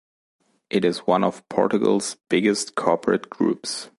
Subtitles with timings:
[0.71, 3.89] It is one of Portugal's biggest corporate groups.